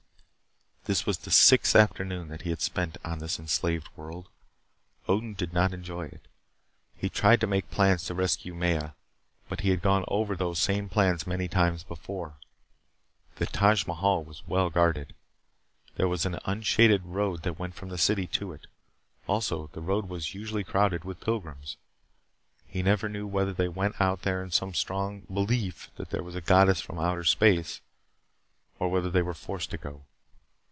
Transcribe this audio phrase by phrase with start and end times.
[0.85, 4.29] This was the sixth afternoon that he had spent on this enslaved world.
[5.07, 6.27] Odin did not enjoy it.
[6.97, 8.93] He tried to make plans to rescue Maya,
[9.47, 12.33] but he had gone over those same plans many times before.
[13.35, 15.13] The Taj Mahal was well guarded.
[15.97, 18.65] There was an unshaded road that went from the city to it.
[19.27, 21.77] Also, the road was usually crowded with pilgrims.
[22.65, 26.35] He never knew whether they went out there in some strong belief that here was
[26.35, 27.81] a goddess from outer space,
[28.79, 30.05] or whether they were forced to go.